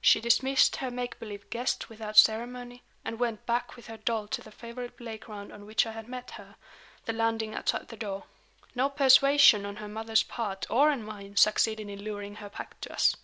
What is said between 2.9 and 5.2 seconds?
and went back with her doll to the favorite play